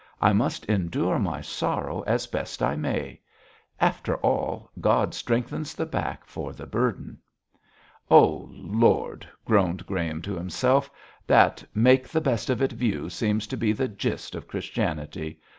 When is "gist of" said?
13.87-14.47